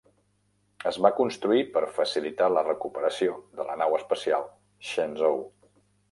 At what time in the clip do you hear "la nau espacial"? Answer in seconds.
3.67-4.47